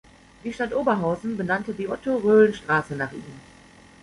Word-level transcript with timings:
Die 0.43 0.51
Stadt 0.51 0.73
Oberhausen 0.73 1.37
benannte 1.37 1.75
die 1.75 1.87
Otto-Roelen-Straße 1.87 2.95
nach 2.95 3.11
ihm. 3.11 3.21